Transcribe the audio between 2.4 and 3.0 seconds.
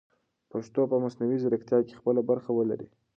ولري.